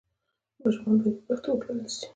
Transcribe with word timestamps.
ماشومان 0.61 0.95
باید 1.01 1.15
په 1.19 1.23
پښتو 1.27 1.47
وپالل 1.51 1.89
سي. 1.97 2.05